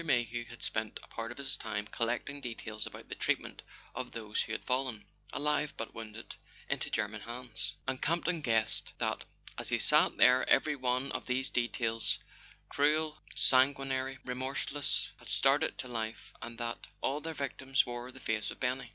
Mayhew 0.03 0.45
had 0.45 0.63
spent 0.63 0.99
a 1.03 1.07
part 1.07 1.31
of 1.31 1.37
his 1.37 1.55
time 1.55 1.85
collecting 1.85 2.41
details 2.41 2.87
about 2.87 3.07
the 3.09 3.13
treatment 3.13 3.61
of 3.93 4.13
those 4.13 4.41
who 4.41 4.51
had 4.51 4.63
fallen, 4.65 5.05
alive 5.31 5.75
but 5.77 5.93
wounded, 5.93 6.33
into 6.67 6.89
German 6.89 7.21
hands; 7.21 7.75
and 7.87 8.01
Campton 8.01 8.41
guessed 8.41 8.93
that 8.97 9.25
as 9.59 9.69
he 9.69 9.77
sat 9.77 10.17
there 10.17 10.49
every 10.49 10.75
one 10.75 11.11
of 11.11 11.27
these 11.27 11.51
details, 11.51 12.17
cruel, 12.67 13.17
sanguinary, 13.35 14.17
remorseless, 14.25 15.11
had 15.17 15.29
started 15.29 15.77
to 15.77 15.87
life, 15.87 16.33
and 16.41 16.57
that 16.57 16.87
all 17.01 17.21
their 17.21 17.35
victims 17.35 17.85
wore 17.85 18.11
the 18.11 18.19
face 18.19 18.49
of 18.49 18.59
Benny. 18.59 18.89